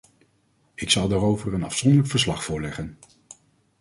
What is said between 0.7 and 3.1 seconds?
Ik zal daarover een afzonderlijk verslag voorleggen.